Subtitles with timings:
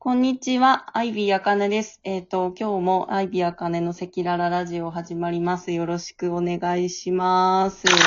[0.00, 1.98] こんにちは、アイビーあかねです。
[2.04, 5.72] えっ、と、今日もアイビーあかねの赤裸々ラジオ始まります。
[5.72, 7.84] よろしくお願いします。
[7.88, 7.98] はい。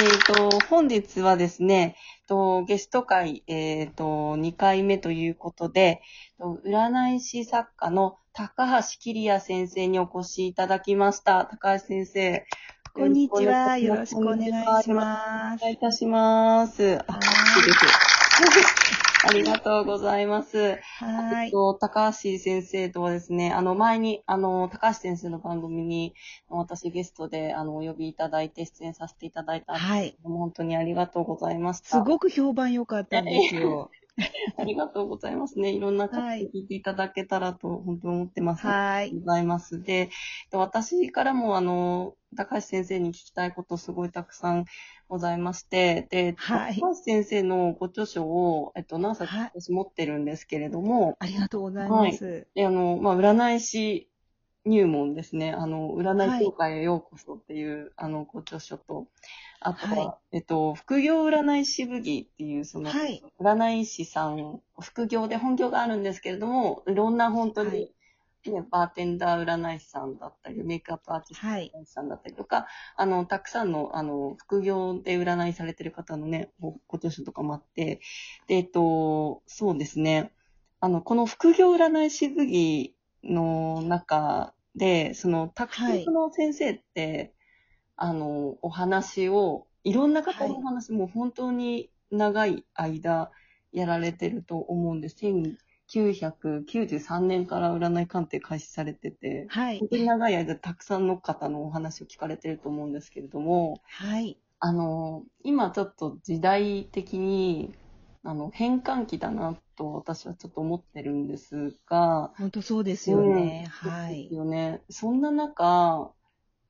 [0.00, 1.96] えっ、と、本日はですね、
[2.28, 6.02] とゲスト会、えっ、と、2回目ということで、
[6.38, 11.46] と占い師作家の高橋桐也先生にお越しいただきました。
[11.46, 12.46] 高橋先生。
[12.94, 13.76] こんにちは。
[13.76, 14.90] よろしくお願いします。
[14.90, 17.00] お願いいたします。
[17.08, 17.18] あ、は
[17.58, 18.87] いいいです。
[19.24, 20.76] ありがとうございます。
[20.82, 21.50] はい。
[21.50, 26.14] と、高橋先生とはですね、あの、前に、あの、高橋先生の番組に、
[26.48, 30.12] 私ゲストで、あの、お呼びいただいて出演させていただいたんですはい。
[30.12, 31.88] けども、本当にありがとうございました。
[31.88, 33.90] すごく評判良かったんですよ。
[34.58, 35.70] ありがとうございますね。
[35.70, 38.66] いろんな方聞いていただけたらと、本当に思ってます。
[38.66, 39.12] はい。
[39.12, 39.80] ございます。
[39.82, 40.10] で、
[40.52, 44.64] 私からも、あの、高橋先生に聞きたいことすごいたくさん
[45.08, 46.74] ございまして、で、はい。
[46.74, 52.46] 高橋先生のご著書を、えっと、何冊私持ってるんですけれども、ありがとうございます。
[52.54, 54.10] で、あの、まあ、占い師
[54.64, 55.52] 入門ですね。
[55.52, 59.06] あの、占い協会へようこそっていう、あの、ご著書と、
[59.60, 63.22] あとは、はえっと、副業占い師部義っていう、その、はい。
[63.40, 67.92] 占い師さん、副業で本業があるんですけれども、いろんな本当に、はい
[68.50, 71.72] ね、バーテンダー占い師さんだったり、メイクアップアーティストはい。
[71.74, 78.00] 占い師さんだったりとか、あの、たくさんの、あの、副業で占いされてる方のね、ごご著書とかもあって、
[78.46, 80.32] で、えっと、そうですね、
[80.80, 87.34] あの、この副業占い師部義の中で、その、たくさんその先生って、
[87.96, 93.30] あの、お話を、いろんな方のお話、もう本当に長い間
[93.72, 95.16] やられてると思うんです。
[95.88, 99.88] 1993年から占い鑑定開始されてて、はい本。
[99.88, 104.38] 当に長い間たくさんの方のお話を聞かれてると思うんですけれども、はい。
[104.60, 107.74] あの、今ちょっと時代的に、
[108.22, 113.74] あの、変換期だなと私はちょっと思ってるんですが、本当そうですよね。
[113.82, 114.34] うんはいです。
[114.34, 114.82] よね。
[114.90, 116.12] そんな中、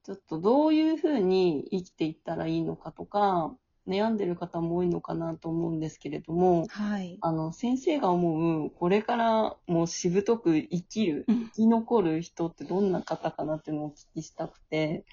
[0.05, 3.57] ちょっとどういうふうに生きていったらいいのかとか、
[3.89, 7.19] 悩んでる方も多いのかなと思うんですけれども、はい。
[7.21, 15.05] あの、先生が思う、これからもうしぶとく生きる、うん生き残る人ってどんな方かなっていうのをお聞きしたくて。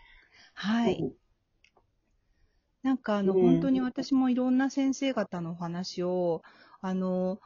[0.54, 1.12] はい。
[2.84, 6.44] なんかあの、うん本当に私もいろんな先生方のお話を、
[6.82, 7.40] あの、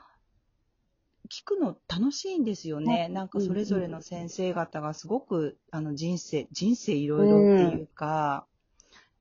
[1.29, 3.05] 聞くの楽しいんですよね。
[3.07, 8.47] うんなんかそれぞれの先生方がすごく、あの、人生、人生いろいろっていうか、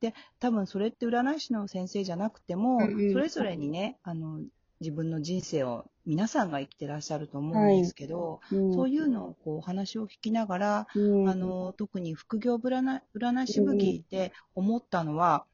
[0.00, 4.40] で、多分それって占い師の先生じゃなくても、うんうんそれぞれにね、あの、
[4.80, 15.44] 自分の人生を皆さんが生きてらっしゃると思うんですけど、うんそういうのをこうお話を聞きながら、うんあの、特に副業占い占い師部義で思ったのは、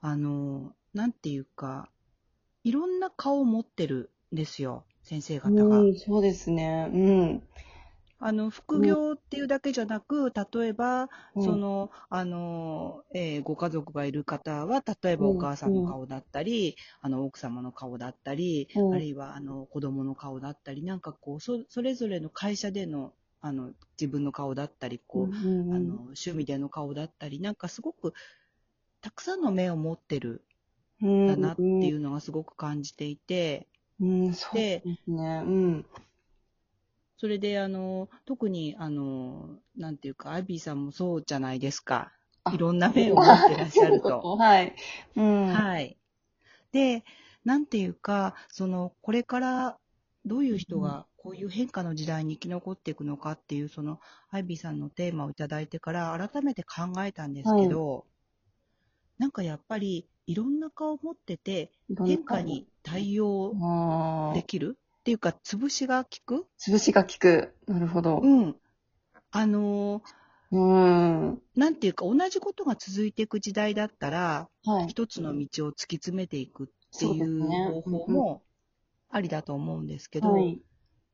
[0.00, 1.90] あの、なんていうか、
[2.64, 5.80] いろんな顔を持ってるんですよ、先生方が。
[5.80, 6.88] うん、そうですね。
[6.92, 7.42] うん。
[8.18, 11.44] あの、副業っていうだけじゃなく、例えば、うん。
[11.44, 18.90] その、あの、えーご家族がいる方は、例えばお母さんの顔だったり、あの、奥様の顔だったり、うん。
[18.90, 23.12] あるいは、あの、子供の顔だったり、なんかこう、そそれぞれの会社での、
[23.42, 25.34] あの、自分の顔だったり、こう、うん
[25.68, 28.14] あの趣味での顔だったり、なんかすごく
[29.02, 30.44] たくさんの目を持ってる
[31.04, 31.08] ん。
[31.26, 33.68] だなっていうのがすごく感じていて、
[34.00, 35.42] うん、うん、そうですね。
[35.44, 35.86] うん。
[37.16, 42.12] それであの特にあのなんていうかアイビーさんもそうじゃないですか。
[42.44, 44.28] あいろんな目を持ってらっしゃる と。
[44.36, 44.74] はい。
[45.16, 45.64] うん。
[45.64, 45.98] はい。
[46.72, 47.04] で、
[47.44, 49.78] なんていうか、そのこれから
[50.26, 54.00] どういう人がこういう変化の時代に生き残っていくのかっていうその
[54.30, 58.06] アイビーさんのテーマをいただいてから改めて考えたんですけど、
[59.18, 61.70] なんかやっぱりいろんな顔を持ってて
[62.02, 63.58] 変化に対応。
[64.30, 64.78] できる？
[65.06, 66.46] っていうか潰しが効く？
[66.58, 67.54] 潰しが効く。
[67.68, 68.18] なるほど。
[68.18, 68.56] うん。
[69.30, 70.02] あの
[70.50, 71.40] うん。
[71.54, 74.88] なんていうか同じことが続いていく時代だったらはい。
[74.88, 76.66] 一つの道を突き詰めていくっ
[76.98, 78.42] ていう方法も
[79.08, 80.60] ありだと思うんですけど、はい。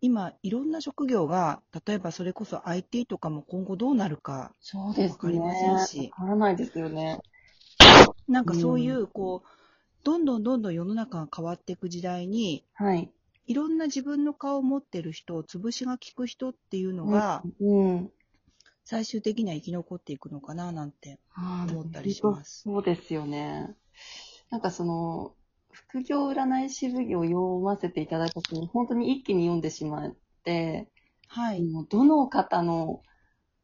[0.00, 5.08] 今いろんな職業が例えばそれこそ IT とかも今後どうなるかそうですね。
[5.10, 7.20] わかりませんしわからないですよね。
[8.26, 9.48] なんかそういうこう
[10.04, 13.12] どんどんどんどん世の中が変わっていく時代にはい。
[13.52, 18.10] いろんな自分の顔を持ってる人潰しが効く人っていうのがうん。
[18.82, 21.20] 最終的には生き残っていくのかななんて
[21.70, 23.76] 思ったりしますそうですよね。
[24.48, 25.34] なんかその、
[25.70, 30.88] 副業占い師部義を読ませていただいた時に、本当に一気に読んでしまって、
[31.28, 31.62] はい。
[31.62, 33.02] もうどの方の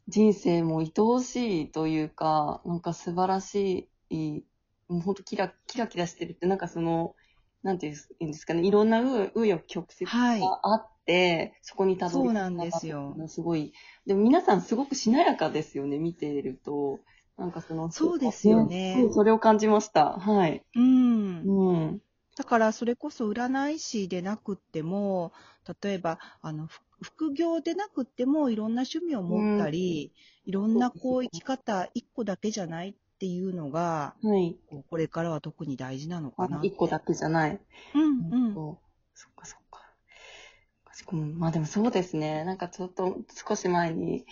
[0.07, 4.45] 人生も愛おしいというか、なんか素晴らしい、
[4.89, 7.17] もう本当キラキラキラしてるって、なんかその、
[7.63, 7.91] なんてい
[8.21, 10.41] うんですかね、いろんな紆紆余曲折はい。
[10.41, 13.73] があって、そこにたどり着いたそうなんですすごい。
[14.07, 17.01] でも皆さんすごくしなやかですよね、見ていると。
[17.37, 20.13] なんかその、そうですよねそれを感じました。
[20.19, 20.65] はい。
[20.75, 21.49] うん。
[21.49, 22.01] うん。
[22.37, 25.33] だから、それこそ占い師でなくっても、
[25.83, 30.13] 例えば、あの、ふ副業でなくっても、いろんな趣味を持ったり、
[30.45, 34.59] いろんなこう、生き方、一個だけじゃないっていうのが、はい。
[34.91, 36.63] これからは特に大事なのかあな。
[36.63, 37.61] 一個だけじゃない。
[37.95, 38.55] うんうん。
[39.15, 39.83] そっかそっか。
[41.13, 42.45] うんまあでもそうですね。
[42.45, 43.17] なんかちょっと
[43.49, 44.25] 少し前に、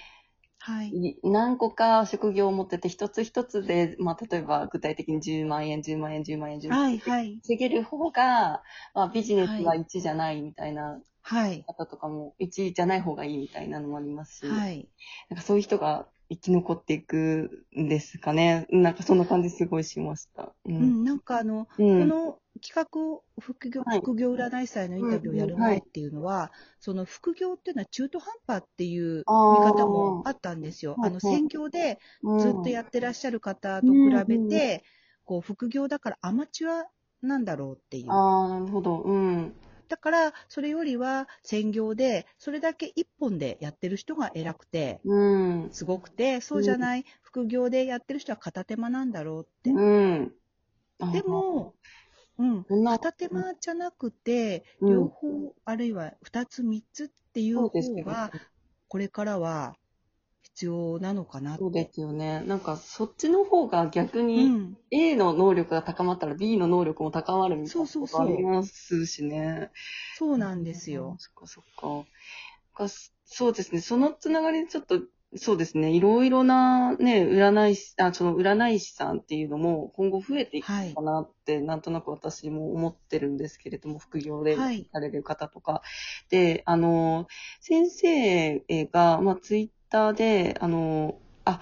[0.58, 0.90] はい。
[0.90, 6.86] い何個か職業を持ってて、一つ一つで、まあ例えば具体的に10万円、10万円、10万円、10万円。
[6.86, 7.40] はい、はい。
[7.42, 8.62] 稼げる方が、
[8.94, 11.64] まあビジネスは1じゃないみたいなはい。
[11.66, 14.88] 方とかも、1じゃない方がいいみたいなのもありますし、はい。
[15.30, 18.66] なんかそういう人が生き残っていくんですかね。
[18.70, 20.52] なんかそんな感じすごいしました。
[20.64, 20.68] う。
[20.68, 26.50] うんん、なんかあの、うんこの企画を副業、はい副業占い師のインタビューをやる前っていうのは、
[26.80, 30.96] その副業っていうのは中途半端っていう見方もあったんですよ。
[31.02, 34.82] あの、専業でうんずっとやってらっしゃる方と比べて、
[35.24, 36.86] こう、副業だからアマチュア
[37.22, 38.12] なんだろうっていう。
[38.12, 39.00] ああ、なるほど。
[39.00, 39.52] うん。
[39.88, 45.68] だから、それよりは専業で、それだけ一本でやってる人が偉くて、うん。
[45.72, 49.70] すごくて、そうじゃない副業でやってる人は片手間なんだろうって。
[49.70, 50.32] うん。
[51.00, 51.74] あでも、
[52.38, 57.70] うん、片手間じゃなくて、うん両方、あるいは二つ三つっていう方
[58.04, 58.30] が、
[58.88, 59.74] これからは
[60.56, 61.58] 必要なのかな。
[61.58, 62.40] そうですよね。
[62.40, 69.70] なんか、そっちの方が逆うに、ん、A の能力が高まったら B の能力も高まるみたいなことありますしね。
[70.16, 71.16] そうなんですよ。
[71.18, 72.86] そっかそっか。
[72.86, 72.88] か
[73.26, 73.82] そうですね。
[73.82, 75.02] そのつながりでちょっと、
[75.34, 75.90] そうですね。
[75.90, 85.82] いろいろなね、占い師、あ、その占い師さんっていうのも今後増えていくのかなって、なんとなく私も思ってるんですけれども、副業ではいされる方とか。
[86.30, 87.26] で、あの、
[87.60, 91.60] 先生が、まあ、ツイッターで、あの、あ、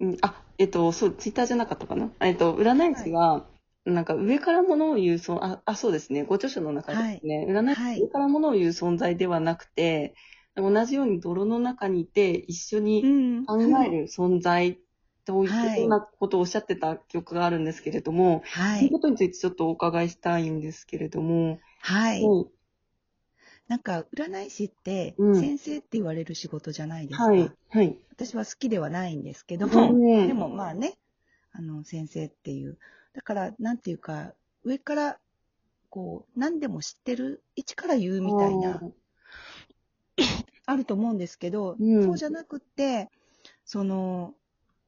[0.00, 2.10] うんあ、えっと、そう、ツイッターじゃなかったかな？
[2.20, 3.46] えっと、占い師が、
[3.84, 6.24] なんか上から物を言う、そう、あ、あそうですね。
[6.24, 10.14] ご著書の中でですね、占い師ははい上から物を言う存在ではなくて、
[10.56, 14.78] 同じように泥の中にいて一緒にん考える存在
[15.24, 18.78] というようなことをおっしゃってた記憶があるんですけれども、はい。
[18.80, 22.24] そのことについてちょっとお伺いしたいんですけれども、はい。
[22.24, 22.59] うん
[23.70, 27.26] なんか、占い師ってうん、先生って言われる仕事じゃないですか。
[27.26, 27.96] はい、はい。
[28.10, 30.98] 私は好きではないんですけどうも、んでもまあね、
[31.52, 32.78] あの、先生っていう。
[33.14, 34.34] だから、なんていうか、
[34.64, 35.18] 上から、
[35.88, 38.82] こう、何でも知ってる位置から言うみたいな、
[40.66, 43.08] あると思うんですけど、うんそうじゃなくって、
[43.64, 44.34] その、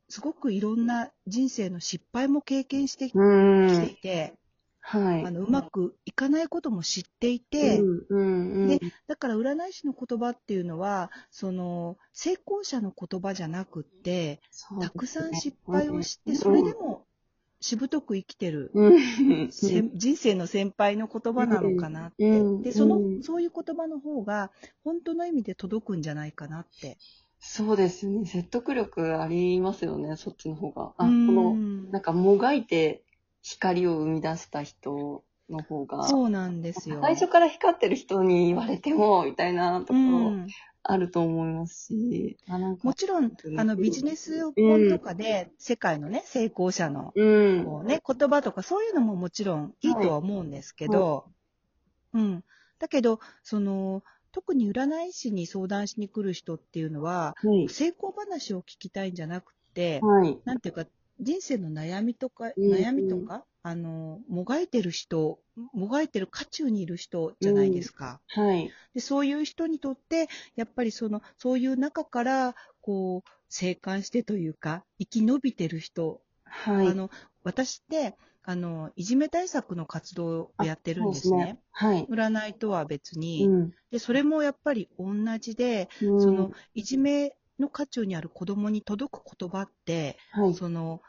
[0.09, 3.81] すごくいろんな人生の失敗も経験してきうん。
[3.81, 4.35] ていて、
[4.85, 5.25] はい。
[5.25, 8.69] あのうまくいかないことも知っていて、うん、うん、うん。
[8.69, 14.41] でだから占い師の言葉っていうのは、その、成功者の言葉じゃなくって、
[14.81, 17.07] たくさん失敗をして、それでも
[17.61, 19.53] しぶとく生きてる、うん。
[19.53, 22.29] せ人生の先輩の言葉なのかなって。
[22.29, 24.51] うんで、その、うんそういう言葉の方が、
[24.83, 26.99] 本当の意味で届くんじゃないかなって。
[27.39, 28.27] そうですね。
[28.27, 30.93] 説得力ありますよね、そっちの方が。
[30.97, 31.55] あ、こうんの、
[31.93, 33.05] なんかもがいて
[33.43, 37.01] 光を生み出した人の方が、そうなんですよ。
[37.03, 40.47] 最初から光ってる人に言われても、みたいなとこうろん、
[40.83, 42.37] あると思いますし、
[42.83, 47.25] もちろん、うんあの、ビジネス本とかで、世界のね、成功者の、う
[47.61, 47.65] ん。
[47.65, 51.27] こうね、言葉とかそういうのももちろんいいとは思うんですけど、
[52.13, 52.45] うん。
[52.79, 57.69] だけど、その、特に占い師に相談しに来る人っていうのは、はい。
[57.69, 60.41] 成功話を聞きたいんじゃなくて、はい。
[60.45, 60.87] なんていうか、
[61.23, 65.41] 人生の悩みとか、うん悩みとか、あの、もがいてる人、
[65.73, 68.21] もがいてる渦中にいる人じゃないですか。
[68.35, 68.77] はい。
[68.95, 76.89] でそういう人にとって、やっぱりその、そういう中から、こう、生還してというか、生き延びてる人はい。
[76.89, 77.11] あの、
[77.45, 81.59] 私って、あの、いじめ対策の活動をやってるんですそうね。
[81.73, 82.09] はい。
[82.09, 83.73] 占いとは別に、うん。
[83.91, 90.59] で、それもやっぱり同じで、うんその、いじめの渦中にある子供に届く言葉って、はい。
[90.59, 91.03] その、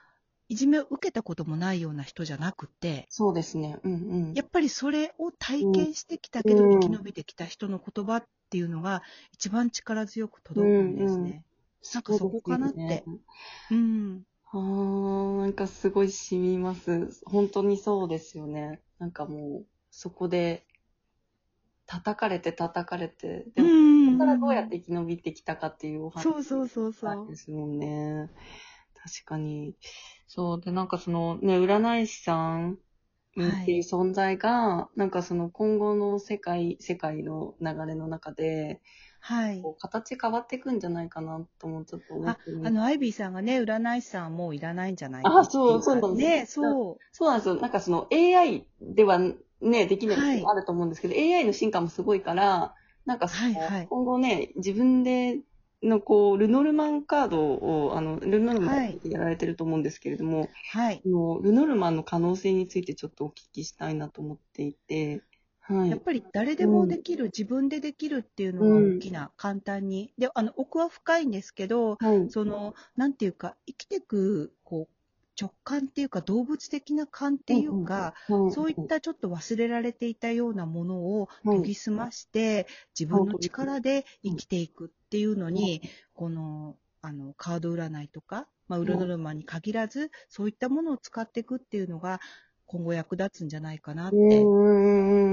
[0.49, 3.79] いじめを受けたこともないような人じゃなくて、そうですね。
[3.83, 3.95] うんう
[4.31, 4.33] ん。
[4.33, 11.43] やっぱりそれを体験してきたけど、うん生き延びてきた人の言葉っていうのが、一番力強く届くんですね。
[11.93, 13.19] なんかそこかなってそうね
[13.71, 14.23] うん。
[14.53, 17.09] あー、なんかすごい染みます。
[17.25, 18.81] 本当にそうですよね。
[18.99, 20.65] なんかもう、そこで、
[21.85, 27.27] 叩かれて叩かれて、でも、うんそこからどうやって生き延びてきたかっていうお話そうそうそうそう。
[27.29, 28.29] ですもんね。
[29.03, 29.75] 確かに。
[30.27, 30.61] そう。
[30.61, 38.81] で、なんかその、ね、占い師さんっていう存在が、なんかその今後の世界、世界の流れの中で、
[39.19, 39.63] はい。
[39.79, 46.97] 形変わっていくんじゃないかなともちょっと思っあてる、あの、アイビーさんがね、占い師さんはもういらないんじゃないあそうそうなんですね、そう。
[47.11, 47.55] そうなんですよ。
[47.55, 49.19] なんかその AI では
[49.61, 55.39] ね、できないはいこともあると思うんですけど、AI の進化もすごいから、なんかその、はいはい今後ね、自分で
[55.83, 61.01] のこう、ルノルマンカードを、あの、ルノルマはいンでやられてると思うんですけれども、はい。
[61.05, 65.23] あのルノルマンの可能性についてちょっとお聞きしたいなと思っていて、
[65.61, 65.89] はい。
[65.89, 70.13] やっぱり誰でもできる、自分でできるっていうのが大きな、簡単に。
[70.17, 72.29] で、あの、奥は深いんですけど、はい。
[72.29, 74.95] その、なんていうか、生きてく、こう、
[75.39, 85.83] 直感っていうか、動物的な感っていうか、はいそういったちょっと忘れられていたようなものをはい研ぎ澄まして、自分の力で生きていくっていうのに、
[86.15, 92.19] この、あの、カード占いとか、まあ、ウルノルマンに限らず、そういったものを使っていくっていうのが、
[92.65, 94.17] 今後役立つんじゃないかなって。
[94.17, 95.32] うん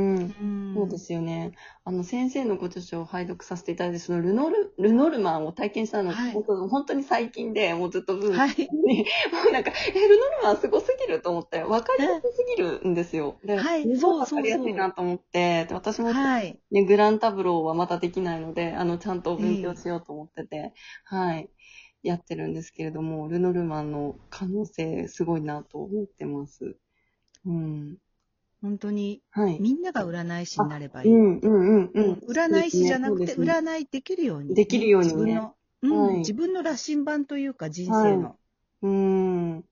[0.73, 1.53] そうですよね。
[1.85, 8.49] あの、先生のご著書を拝読させていただいて、そのルノル、ルノルマンを体験したのが、はい本当に最近で、もうずっとブームはい。
[8.87, 8.99] に、
[9.33, 13.37] もうなんか、え、ルノルマンすごすぎると思って、わかりやすすぎるんですよ。
[13.45, 16.61] で、はいすごいわかりやそうそうそうすいなと思って、で私も、はい。
[16.71, 20.73] ね、グランタブローはまだできないので、あの、ちゃんと勉強しようと思ってて、
[21.05, 21.51] はい。
[22.03, 26.77] やってるんですけれども、ルノルマンの可能性、すごいなと思ってます。
[27.47, 27.97] うん。
[28.63, 29.59] 本当に、はい。
[29.61, 31.11] みんなが占い師になればいい。
[31.11, 32.13] うん、うん、うん、うん。
[32.29, 34.55] 占い師じゃなくて、占いできるように。
[34.55, 38.37] できるようにね自分の、うんはい自分の羅針盤というか人生の。
[38.83, 39.65] うーん。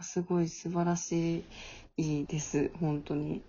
[0.00, 1.44] すごい素晴らし
[1.96, 2.70] いです。
[2.80, 3.42] 本当に。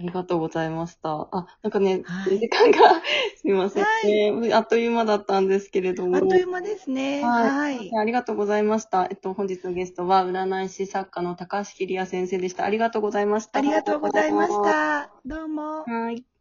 [0.00, 1.28] ありがとうございました。
[1.32, 2.78] あ、なんかね、はい時間が、
[3.36, 4.54] すみません、はね。
[4.54, 6.16] あっという間だったんですけれども。
[6.16, 7.20] あっという間ですね。
[7.24, 7.90] はいはい。
[7.98, 9.08] ありがとうございました。
[9.10, 12.64] えっと、本日のゲストは、占い師作家の高橋桐也先生でした。
[12.64, 13.58] ありがとうございました。
[13.58, 14.62] ありがとうございまし。
[14.62, 15.10] た。
[15.26, 15.82] どうも。
[15.82, 16.37] はい。